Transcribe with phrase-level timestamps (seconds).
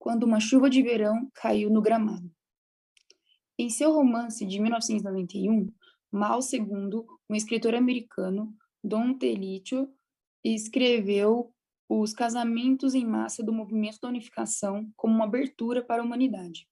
[0.00, 2.28] quando uma chuva de verão caiu no gramado.
[3.58, 5.70] Em seu romance de 1991,
[6.10, 8.52] Mao II, um escritor americano,
[8.82, 9.92] Don Telitio,
[10.42, 11.52] escreveu
[11.86, 16.66] os casamentos em massa do movimento da unificação como uma abertura para a humanidade.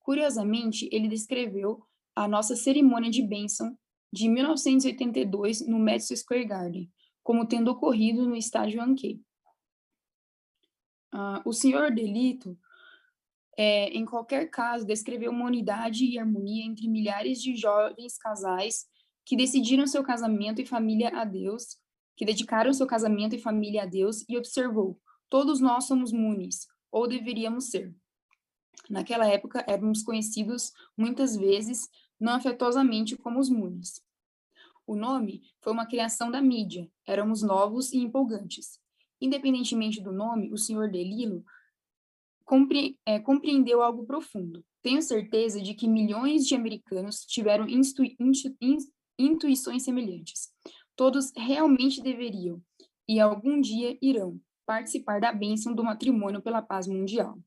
[0.00, 1.86] Curiosamente, ele descreveu
[2.16, 3.78] a nossa cerimônia de bênção
[4.12, 6.90] de 1982 no Madison Square Garden,
[7.22, 9.20] como tendo ocorrido no estádio Yankee.
[11.16, 12.58] Uh, o senhor Delito,
[13.56, 18.84] é, em qualquer caso, descreveu uma unidade e harmonia entre milhares de jovens casais
[19.24, 21.78] que decidiram seu casamento e família a Deus,
[22.14, 27.08] que dedicaram seu casamento e família a Deus e observou: todos nós somos munis, ou
[27.08, 27.96] deveríamos ser.
[28.90, 31.88] Naquela época, éramos conhecidos muitas vezes
[32.20, 34.04] não afetosamente como os munis.
[34.86, 38.78] O nome foi uma criação da mídia, éramos novos e empolgantes.
[39.20, 40.90] Independentemente do nome, o Sr.
[40.90, 41.44] Delilo
[42.44, 44.64] compre, é, compreendeu algo profundo.
[44.82, 48.02] Tenho certeza de que milhões de americanos tiveram intu,
[49.18, 50.52] intuições semelhantes.
[50.94, 52.62] Todos realmente deveriam,
[53.08, 57.38] e algum dia irão, participar da bênção do matrimônio pela paz mundial.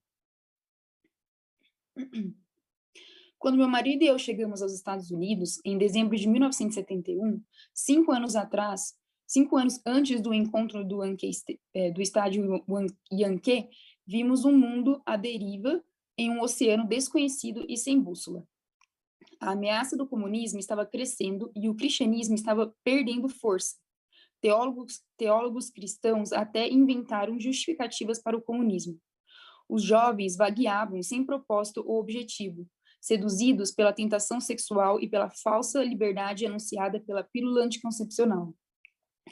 [3.37, 7.41] Quando meu marido e eu chegamos aos Estados Unidos, em dezembro de 1971,
[7.73, 8.98] cinco anos atrás,
[9.29, 11.29] cinco anos antes do encontro do, Yankee,
[11.71, 12.65] é, do estádio
[13.13, 13.69] Yankee,
[14.05, 15.83] vimos um mundo à deriva
[16.17, 18.43] em um oceano desconhecido e sem bússola.
[19.39, 23.77] A ameaça do comunismo estava crescendo e o cristianismo estava perdendo força.
[24.41, 28.99] Teólogos, teólogos cristãos até inventaram justificativas para o comunismo.
[29.69, 32.67] Os jovens vagueavam sem propósito ou objetivo,
[32.99, 38.53] seduzidos pela tentação sexual e pela falsa liberdade anunciada pela pílula anticoncepcional.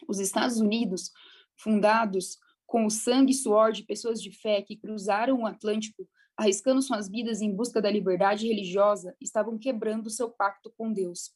[0.08, 1.12] Os Estados Unidos,
[1.56, 6.82] fundados com o sangue e suor de pessoas de fé que cruzaram o Atlântico, arriscando
[6.82, 11.32] suas vidas em busca da liberdade religiosa, estavam quebrando seu pacto com Deus.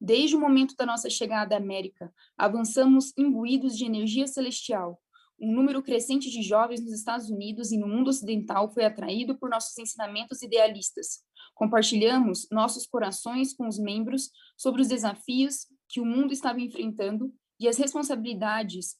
[0.00, 5.00] Desde o momento da nossa chegada à América, avançamos imbuídos de energia celestial,
[5.40, 9.50] um número crescente de jovens nos Estados Unidos e no mundo ocidental foi atraído por
[9.50, 11.22] nossos ensinamentos idealistas.
[11.54, 17.68] Compartilhamos nossos corações com os membros sobre os desafios que o mundo estava enfrentando e
[17.68, 18.96] as responsabilidades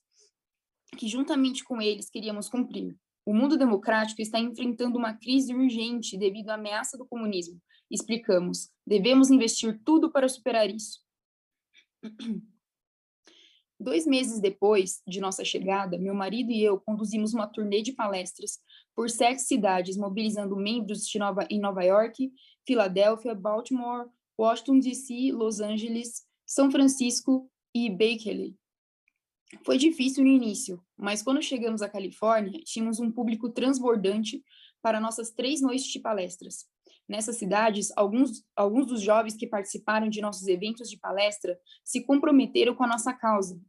[0.96, 2.96] que, juntamente com eles, queríamos cumprir.
[3.26, 7.60] O mundo democrático está enfrentando uma crise urgente devido à ameaça do comunismo.
[7.90, 11.00] Explicamos, devemos investir tudo para superar isso.
[13.80, 18.60] Dois meses depois de nossa chegada, meu marido e eu conduzimos uma turnê de palestras
[18.94, 22.32] por sete cidades, mobilizando membros de Nova, em Nova York,
[22.64, 28.56] Filadélfia, Baltimore, Washington D.C., Los Angeles, São Francisco e Berkeley.
[29.64, 34.40] Foi difícil no início, mas quando chegamos à Califórnia, tínhamos um público transbordante
[34.80, 36.64] para nossas três noites de palestras.
[37.08, 42.72] Nessas cidades, alguns, alguns dos jovens que participaram de nossos eventos de palestra se comprometeram
[42.72, 43.60] com a nossa causa.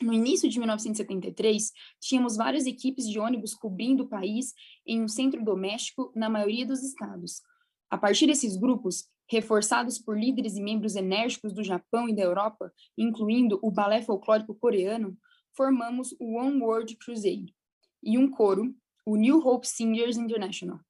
[0.00, 4.54] No início de 1973, tínhamos várias equipes de ônibus cobrindo o país
[4.86, 7.42] em um centro doméstico na maioria dos estados.
[7.90, 12.72] A partir desses grupos, reforçados por líderes e membros enérgicos do Japão e da Europa,
[12.96, 15.16] incluindo o balé folclórico coreano,
[15.56, 17.54] formamos o One World Crusade
[18.02, 18.74] e um coro,
[19.06, 20.80] o New Hope Singers International.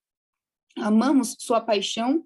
[0.76, 2.24] Amamos sua paixão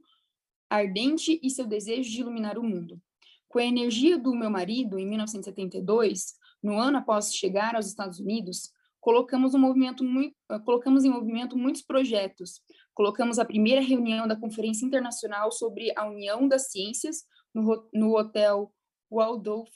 [0.69, 3.01] ardente e seu desejo de iluminar o mundo.
[3.49, 8.73] Com a energia do meu marido, em 1972, no ano após chegar aos Estados Unidos,
[9.01, 10.35] colocamos, um movimento muito,
[10.65, 12.61] colocamos em movimento muitos projetos.
[12.97, 17.25] Colocamos a primeira reunião da Conferência Internacional sobre a União das Ciências
[17.55, 18.73] no, no Hotel
[19.09, 19.71] Waldorf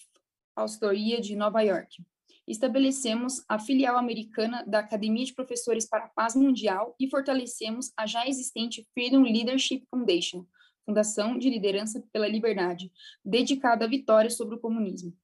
[0.56, 2.03] Astoria de Nova York
[2.50, 8.06] estabelecemos a filial americana da Academia de Professores para a Paz Mundial e fortalecemos a
[8.06, 10.44] já existente Freedom Leadership Foundation,
[10.84, 12.91] Fundação de Liderança pela Liberdade,
[13.25, 15.16] dedicada à vitória sobre o comunismo.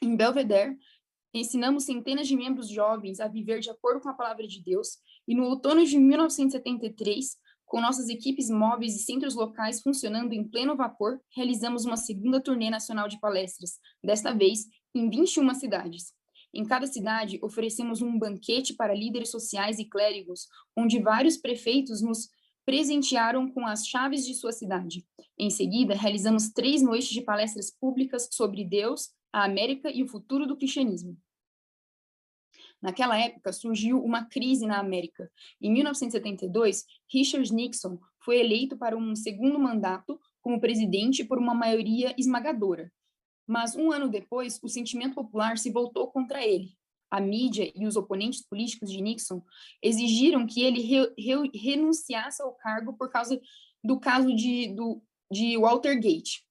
[0.00, 0.78] Em Belvedere,
[1.32, 5.34] ensinamos centenas de membros jovens a viver de acordo com a palavra de Deus e
[5.34, 11.18] no outono de 1973, com nossas equipes móveis e centros locais funcionando em pleno vapor,
[11.34, 16.12] realizamos uma segunda turnê nacional de palestras, desta vez em 21 cidades.
[16.52, 22.28] Em cada cidade, oferecemos um banquete para líderes sociais e clérigos, onde vários prefeitos nos
[22.66, 25.04] presentearam com as chaves de sua cidade.
[25.38, 30.46] Em seguida, realizamos três noites de palestras públicas sobre Deus, a América e o futuro
[30.46, 31.16] do cristianismo.
[32.82, 35.30] Naquela época, surgiu uma crise na América.
[35.60, 42.12] Em 1972, Richard Nixon foi eleito para um segundo mandato como presidente por uma maioria
[42.18, 42.92] esmagadora.
[43.46, 46.76] Mas um ano depois, o sentimento popular se voltou contra ele.
[47.10, 49.42] a mídia e os oponentes políticos de Nixon
[49.82, 53.38] exigiram que ele re, re, renunciasse ao cargo por causa
[53.84, 56.42] do caso de, do, de Watergate.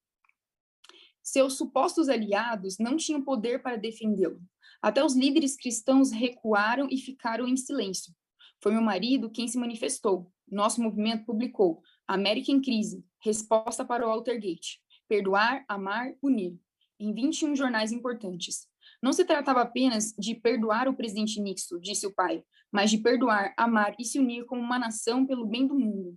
[1.22, 4.40] Seus supostos aliados não tinham poder para defendê-lo.
[4.80, 8.12] Até os líderes cristãos recuaram e ficaram em silêncio.
[8.60, 10.30] Foi meu marido quem se manifestou.
[10.50, 16.58] Nosso movimento publicou América em Crise, Resposta para o Watergate, Perdoar, Amar, Unir,
[16.98, 18.66] em 21 jornais importantes.
[19.02, 23.52] Não se tratava apenas de perdoar o presidente Nixon, disse o pai, mas de perdoar,
[23.56, 26.16] amar e se unir como uma nação pelo bem do mundo.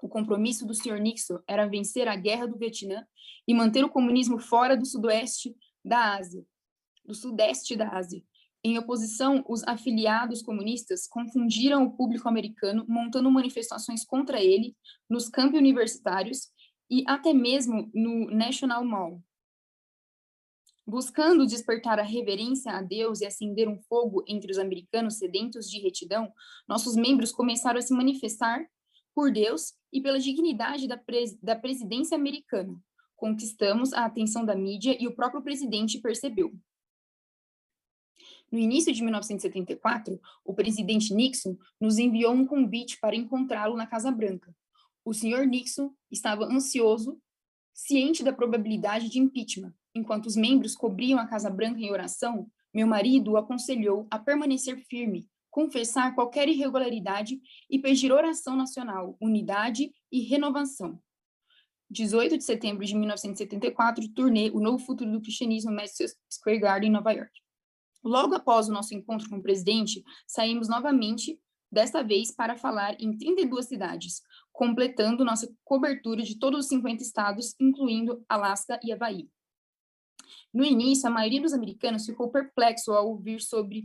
[0.00, 1.00] O compromisso do Sr.
[1.00, 3.06] Nixon era vencer a guerra do Vietnã
[3.46, 6.44] e manter o comunismo fora do sudoeste da Ásia,
[7.04, 8.22] do sudeste da Ásia.
[8.62, 14.76] Em oposição, os afiliados comunistas confundiram o público americano, montando manifestações contra ele
[15.08, 16.48] nos campos universitários
[16.90, 19.22] e até mesmo no National Mall.
[20.84, 25.80] Buscando despertar a reverência a Deus e acender um fogo entre os americanos sedentos de
[25.80, 26.32] retidão,
[26.68, 28.64] nossos membros começaram a se manifestar
[29.14, 32.78] por Deus e pela dignidade da, pres da presidência americana.
[33.16, 36.52] Conquistamos a atenção da mídia e o próprio presidente percebeu.
[38.50, 44.10] No início de 1974, o presidente Nixon nos enviou um convite para encontrá-lo na Casa
[44.10, 44.54] Branca.
[45.04, 47.20] O senhor Nixon estava ansioso,
[47.74, 52.86] ciente da probabilidade de impeachment, Enquanto os membros cobriam a Casa Branca em oração, meu
[52.86, 60.20] marido o aconselhou a permanecer firme, confessar qualquer irregularidade e pedir oração nacional, unidade e
[60.20, 61.00] renovação.
[61.88, 67.10] 18 de setembro de 1974, turnê O Novo Futuro do Cristianismo Madison Square Garden, Nova
[67.10, 67.32] York.
[68.04, 71.40] Logo após o nosso encontro com o presidente, saímos novamente,
[71.72, 74.20] desta vez para falar em 32 cidades,
[74.52, 79.30] completando nossa cobertura de todos os 50 estados, incluindo Alasca e Havaí.
[80.52, 83.84] No início, a maioria dos americanos ficou perplexo ao ouvir sobre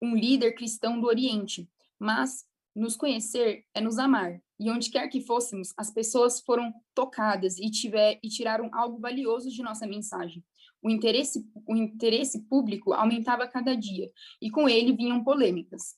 [0.00, 1.68] um líder cristão do Oriente,
[1.98, 7.58] mas nos conhecer é nos amar, e onde quer que fôssemos, as pessoas foram tocadas
[7.58, 10.44] e, tiver, e tiraram algo valioso de nossa mensagem.
[10.82, 14.10] O interesse, o interesse público aumentava cada dia,
[14.40, 15.96] e com ele vinham polêmicas.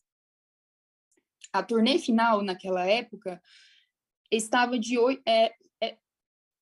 [1.53, 3.41] A turnê final, naquela época,
[4.31, 4.97] estava de,
[5.27, 5.55] é,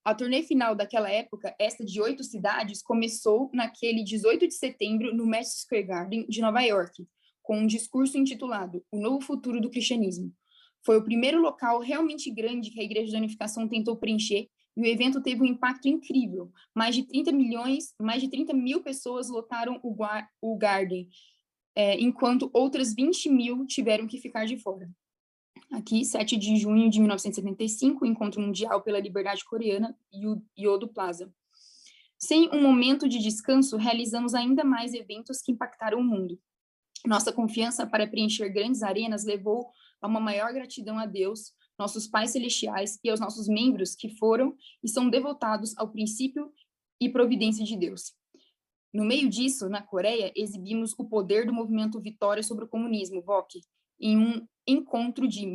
[0.05, 5.27] a turnê final daquela época, esta de oito cidades, começou naquele 18 de setembro no
[5.27, 7.07] Madison Square Garden de Nova York,
[7.51, 10.33] com um discurso intitulado O Novo Futuro do Cristianismo.
[10.87, 14.87] Foi o primeiro local realmente grande que a Igreja da Unificação tentou preencher e o
[14.87, 16.53] evento teve um impacto incrível.
[16.73, 19.97] Mais de 30 milhões, mais de 30 mil pessoas lotaram o,
[20.41, 21.09] o Garden,
[21.75, 24.89] é, enquanto outras 20 mil tiveram que ficar de fora.
[25.73, 29.99] Aqui, 7 de junho de 1975, Encontro Mundial pela Liberdade Coreana,
[30.57, 31.35] Yodo Plaza.
[32.17, 36.39] Sem um momento de descanso, realizamos ainda mais eventos que impactaram o mundo.
[37.07, 39.71] Nossa confiança para preencher grandes arenas levou
[40.01, 44.55] a uma maior gratidão a Deus, nossos pais celestiais e aos nossos membros que foram
[44.83, 46.53] e são devotados ao princípio
[47.01, 48.13] e providência de Deus.
[48.93, 53.61] No meio disso, na Coreia, exibimos o poder do movimento Vitória sobre o Comunismo, VOC,
[54.01, 55.47] em um encontro de,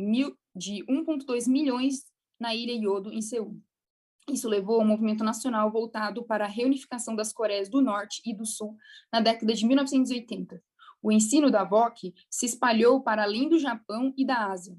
[0.54, 2.04] de 1,2 milhões
[2.40, 3.60] na ilha Yodo, em Seul.
[4.28, 8.44] Isso levou ao movimento nacional voltado para a reunificação das Coreias do Norte e do
[8.44, 8.76] Sul
[9.12, 10.60] na década de 1980.
[11.06, 14.76] O ensino da VOC se espalhou para além do Japão e da Ásia.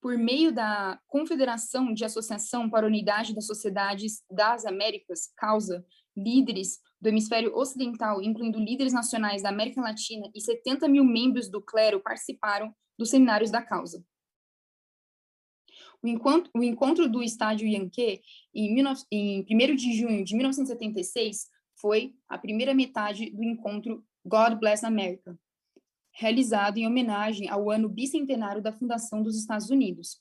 [0.00, 5.84] Por meio da Confederação de Associação para a Unidade das Sociedades das Américas, causa,
[6.16, 11.60] líderes do hemisfério ocidental, incluindo líderes nacionais da América Latina e 70 mil membros do
[11.60, 14.02] clero participaram dos seminários da causa.
[16.02, 18.22] O encontro, o encontro do estádio Yankee,
[18.54, 24.86] em, em 1 de junho de 1976, foi a primeira metade do encontro God Bless
[24.86, 25.38] America,
[26.20, 30.20] realizado em homenagem ao ano bicentenário da fundação dos Estados Unidos.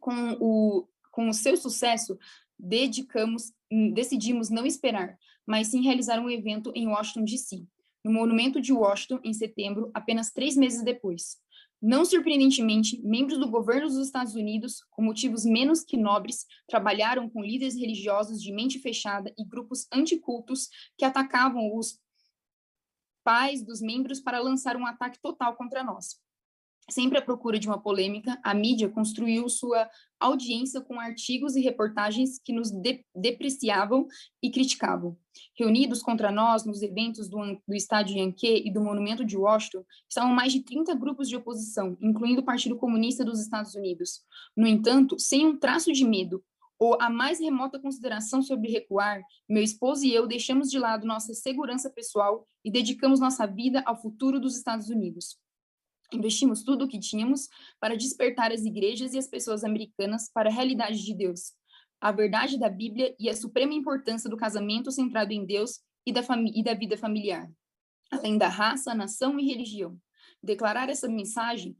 [0.00, 2.18] Com o, com o seu sucesso,
[2.58, 3.52] dedicamos,
[3.94, 7.64] decidimos não esperar, mas sim realizar um evento em Washington, D.C.,
[8.04, 11.36] no Monumento de Washington, em setembro, apenas três meses depois.
[11.80, 17.44] Não surpreendentemente, membros do governo dos Estados Unidos, com motivos menos que nobres, trabalharam com
[17.44, 22.00] líderes religiosos de mente fechada e grupos anticultos que atacavam os
[23.24, 26.20] pais dos membros para lançar um ataque total contra nós.
[26.90, 29.88] Sempre à procura de uma polêmica, a mídia construiu sua
[30.18, 34.06] audiência com artigos e reportagens que nos de depreciavam
[34.42, 35.16] e criticavam.
[35.56, 40.34] Reunidos contra nós nos eventos do, do Estádio Yankee e do Monumento de Washington, estavam
[40.34, 44.20] mais de 30 grupos de oposição, incluindo o Partido Comunista dos Estados Unidos.
[44.56, 46.44] No entanto, sem um traço de medo
[46.82, 51.32] ou a mais remota consideração sobre recuar, meu esposo e eu deixamos de lado nossa
[51.32, 55.38] segurança pessoal e dedicamos nossa vida ao futuro dos Estados Unidos.
[56.12, 57.48] Investimos tudo o que tínhamos
[57.78, 61.52] para despertar as igrejas e as pessoas americanas para a realidade de Deus,
[62.00, 66.22] a verdade da Bíblia e a suprema importância do casamento centrado em Deus e da,
[66.52, 67.48] e da vida familiar,
[68.10, 69.96] além da raça, nação e religião.
[70.42, 71.76] Declarar essa mensagem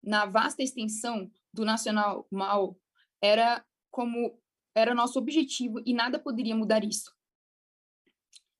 [0.00, 2.78] na vasta extensão do nacional mal
[3.20, 4.38] era como
[4.74, 7.12] era nosso objetivo e nada poderia mudar isso.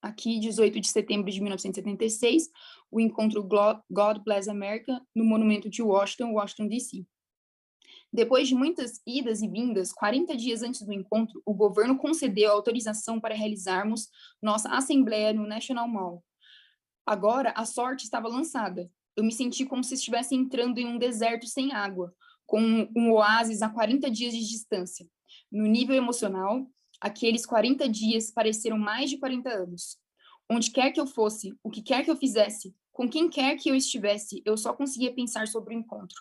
[0.01, 2.49] Aqui, 18 de setembro de 1976,
[2.91, 7.05] o encontro God Bless America no Monumento de Washington, Washington DC.
[8.13, 13.21] Depois de muitas idas e vindas, 40 dias antes do encontro, o governo concedeu autorização
[13.21, 14.09] para realizarmos
[14.41, 16.25] nossa assembleia no National Mall.
[17.05, 18.91] Agora, a sorte estava lançada.
[19.17, 22.15] Eu me senti como se estivesse entrando em um deserto sem água,
[22.47, 25.07] com um oásis a 40 dias de distância.
[25.51, 26.67] No nível emocional,
[27.01, 29.99] aqueles 40 dias pareceram mais de 40 anos.
[30.51, 33.71] Onde quer que eu fosse, o que quer que eu fizesse, com quem quer que
[33.71, 36.21] eu estivesse, eu só conseguia pensar sobre o encontro.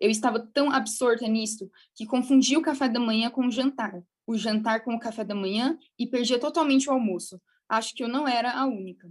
[0.00, 4.36] Eu estava tão absorta nisso que confundia o café da manhã com o jantar, o
[4.36, 7.40] jantar com o café da manhã e perdia totalmente o almoço.
[7.68, 9.10] Acho que eu não era a única.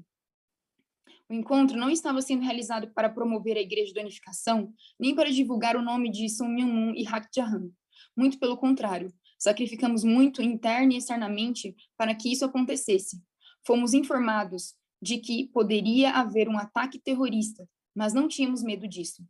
[1.30, 5.76] O encontro não estava sendo realizado para promover a Igreja da Unificação, nem para divulgar
[5.76, 7.70] o nome de Sun Myung-moon e Hak Jahan.
[8.16, 13.20] Muito pelo contrário, sacrificamos muito interna e externamente para que isso acontecesse.
[13.66, 19.26] Fomos informados de que poderia haver um ataque terrorista, mas não tínhamos medo disso.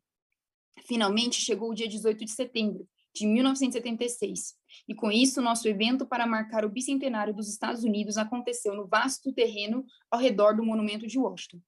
[0.85, 4.53] Finalmente chegou o dia 18 de setembro de 1976,
[4.87, 9.31] e com isso nosso evento para marcar o bicentenário dos Estados Unidos aconteceu no vasto
[9.31, 11.61] terreno ao redor do Monumento de Washington.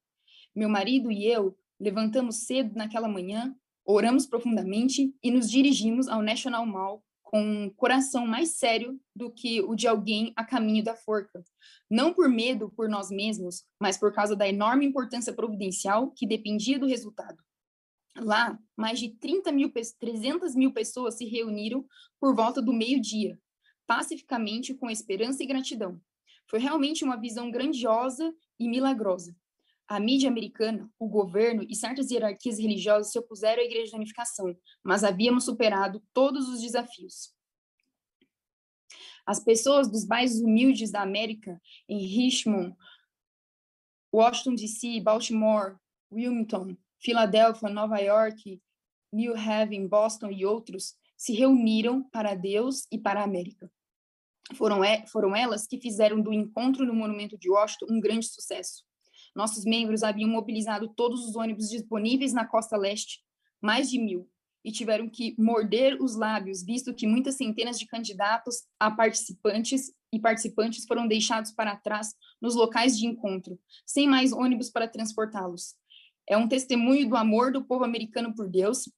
[0.54, 6.66] Meu marido e eu levantamos cedo naquela manhã, oramos profundamente e nos dirigimos ao National
[6.66, 11.44] Mall com um coração mais sério do que o de alguém a caminho da forca.
[11.90, 16.78] Não por medo por nós mesmos, mas por causa da enorme importância providencial que dependia
[16.78, 17.44] do resultado.
[18.20, 21.84] Lá, mais de 30 mil, 300 mil pessoas se reuniram
[22.20, 23.42] por volta do meio-dia,
[23.88, 26.00] pacificamente com esperança e gratidão.
[26.48, 29.36] Foi realmente uma visão grandiosa e milagrosa.
[29.88, 34.56] A mídia americana, o governo e certas hierarquias religiosas se opuseram à Igreja da Unificação,
[34.84, 37.34] mas havíamos superado todos os desafios.
[39.26, 42.76] As pessoas dos bairros humildes da América, em Richmond,
[44.14, 45.78] Washington DC, Baltimore,
[46.12, 48.62] Wilmington, Filadélfia, Nova York,
[49.12, 53.72] New Haven, Boston e outros, se reuniram para Deus e para a América.
[54.56, 58.84] Foram, foram elas que fizeram do encontro no Monumento de Washington um grande sucesso.
[59.36, 63.22] Nossos membros haviam mobilizado todos os ônibus disponíveis na costa leste,
[63.62, 64.30] mais de mil,
[64.64, 70.20] e tiveram que morder os lábios, visto que muitas centenas de candidatos a participantes e
[70.20, 75.76] participantes foram deixados para trás nos locais de encontro, sem mais ônibus para transportá-los.
[76.30, 78.90] É um testemunho do amor do povo americano por Deus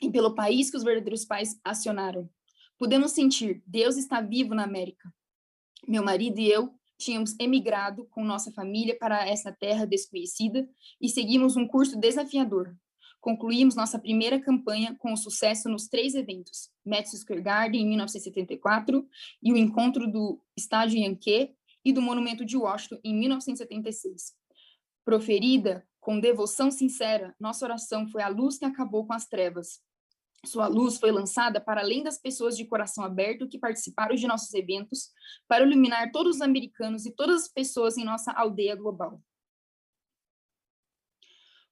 [0.00, 2.28] e pelo país que os verdadeiros pais acionaram.
[2.76, 5.12] Podemos sentir, Deus está vivo na América.
[5.86, 10.68] Meu marido e eu tínhamos emigrado com nossa família para essa terra desconhecida
[11.00, 12.74] e seguimos um curso desafiador.
[13.20, 19.08] Concluímos nossa primeira campanha com sucesso nos três eventos, Madison Square Garden em 1974
[19.42, 24.34] e o encontro do Estádio Yankee e do Monumento de Washington em 1976.
[25.04, 29.80] Proferida com devoção sincera, nossa oração foi a luz que acabou com as trevas,
[30.46, 34.52] sua luz foi lançada para além das pessoas de coração aberto que participaram de nossos
[34.54, 35.10] eventos,
[35.48, 39.20] para iluminar todos os americanos e todas as pessoas em nossa aldeia global.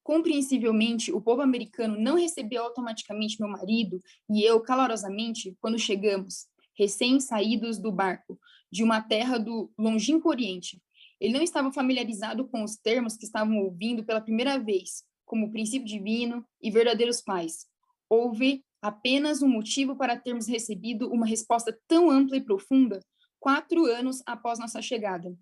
[0.03, 7.79] Compreensivelmente, o povo americano não recebeu automaticamente meu marido e eu calorosamente quando chegamos, recém-saídos
[7.79, 8.39] do barco,
[8.71, 10.83] de uma terra do longínquo Oriente.
[11.21, 15.87] Ele não estava familiarizado com os termos que estavam ouvindo pela primeira vez, como princípio
[15.87, 17.67] divino e verdadeiros pais,
[18.13, 23.01] houve apenas um motivo para termos recebido uma resposta tão ampla e profunda
[23.41, 25.35] quatro anos após nossa chegada.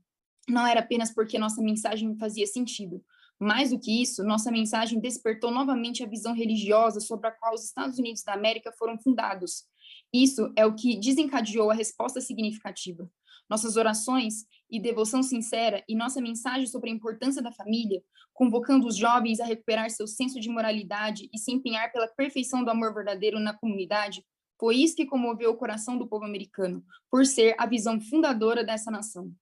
[0.49, 3.05] Não era apenas porque nossa mensagem fazia sentido.
[3.41, 7.65] Mais do que isso, nossa mensagem despertou novamente a visão religiosa sobre a qual os
[7.65, 9.65] Estados Unidos da América foram fundados.
[10.13, 13.11] Isso é o que desencadeou a resposta significativa.
[13.51, 18.01] Nossas orações e devoção sincera e nossa mensagem sobre a importância da família,
[18.33, 22.71] convocando os jovens a recuperar seu senso de moralidade e se empenhar pela perfeição do
[22.71, 24.25] amor verdadeiro na comunidade,
[24.59, 28.91] foi isso que comoveu o coração do povo americano, por ser a visão fundadora dessa
[28.91, 29.35] nação.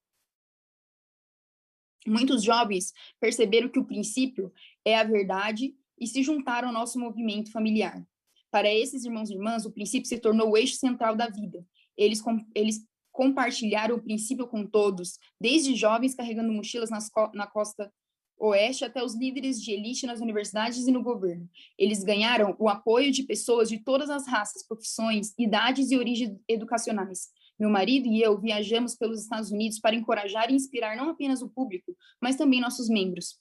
[2.07, 4.51] Muitos jovens perceberam que o princípio
[4.85, 8.03] é a verdade e se juntaram ao nosso movimento familiar.
[8.51, 11.63] Para esses irmãos e irmãs, o princípio se tornou o eixo central da vida
[11.97, 12.23] Eles,
[12.55, 12.87] eles
[13.19, 17.93] compartilharam o princípio com todos, desde jovens carregando mochilas nas, na costa
[18.39, 21.51] oeste até os líderes de elite nas universidades e no governo.
[21.77, 27.27] Eles ganharam o apoio de pessoas de todas as raças, profissões, idades e origens educacionais.
[27.59, 31.49] Meu marido e eu viajamos pelos Estados Unidos para encorajar e inspirar não apenas o
[31.49, 33.37] público, mas também nossos membros.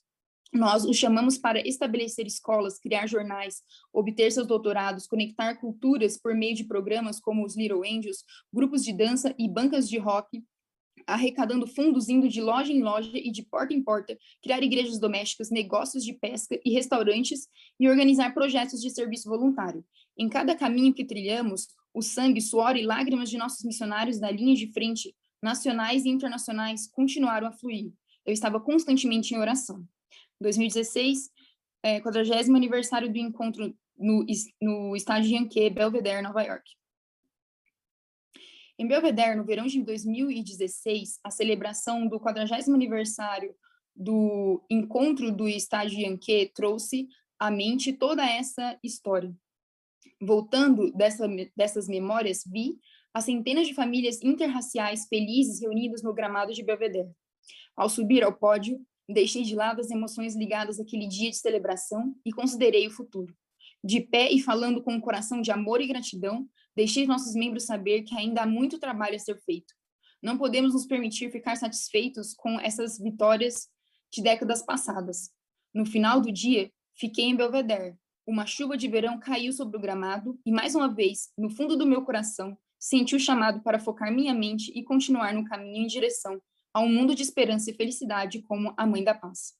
[0.52, 3.62] Nós os chamamos para estabelecer escolas, criar jornais,
[3.92, 8.92] obter seus doutorados, conectar culturas por meio de programas como os Little Angels, grupos de
[8.92, 10.42] dança e bancas de rock,
[11.06, 15.50] arrecadando fundos indo de loja em loja e de porta em porta, criar igrejas domésticas,
[15.50, 19.84] negócios de pesca e restaurantes e organizar projetos de serviço voluntário.
[20.16, 24.54] Em cada caminho que trilhamos, o sangue, suor e lágrimas de nossos missionários da linha
[24.54, 27.92] de frente, nacionais e internacionais, continuaram a fluir.
[28.24, 29.86] Eu estava constantemente em oração.
[30.40, 31.30] 2016,
[31.82, 34.24] é, 40 aniversário do encontro no,
[34.60, 36.70] no estádio Yankee, Belvedere, Nova York.
[38.78, 43.54] Em Belvedere, no verão de 2016, a celebração do 40 aniversário
[43.94, 49.34] do encontro do estádio Yankee trouxe à mente toda essa história.
[50.20, 51.26] Voltando dessa,
[51.56, 52.78] dessas memórias, vi
[53.12, 57.10] as centenas de famílias interraciais felizes reunidas no gramado de Belvedere.
[57.76, 62.30] Ao subir ao pódio, Deixei de lado as emoções ligadas àquele dia de celebração e
[62.30, 63.34] considerei o futuro.
[63.82, 66.46] De pé e falando com um coração de amor e gratidão,
[66.76, 69.72] deixei nossos membros saber que ainda há muito trabalho a ser feito.
[70.22, 73.68] Não podemos nos permitir ficar satisfeitos com essas vitórias
[74.12, 75.30] de décadas passadas.
[75.72, 77.94] No final do dia, fiquei em Belvedere.
[78.26, 81.86] Uma chuva de verão caiu sobre o gramado e, mais uma vez, no fundo do
[81.86, 86.38] meu coração, senti o chamado para focar minha mente e continuar no caminho em direção
[86.72, 89.57] a um mundo de esperança e felicidade como a Mãe da Paz.